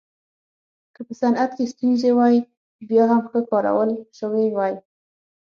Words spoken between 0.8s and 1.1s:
که